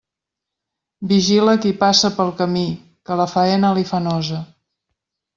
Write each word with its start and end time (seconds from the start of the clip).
Vigila 1.09 1.51
qui 1.65 1.73
passa 1.83 2.09
pel 2.15 2.31
camí, 2.39 2.63
que 3.09 3.17
la 3.19 3.27
faena 3.35 3.71
li 3.79 3.85
fa 3.91 4.01
nosa. 4.07 4.41